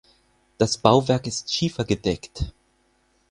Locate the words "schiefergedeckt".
1.53-2.45